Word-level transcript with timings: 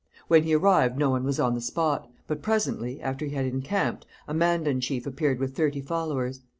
When 0.27 0.41
he 0.41 0.55
arrived 0.55 0.97
no 0.97 1.11
one 1.11 1.23
was 1.23 1.39
on 1.39 1.53
the 1.53 1.61
spot; 1.61 2.09
but 2.25 2.41
presently, 2.41 2.99
after 3.03 3.25
he 3.27 3.35
had 3.35 3.45
encamped, 3.45 4.07
a 4.27 4.33
Mandan 4.33 4.81
chief 4.81 5.05
appeared 5.05 5.37
with 5.37 5.55
thirty 5.55 5.79
followers. 5.79 6.39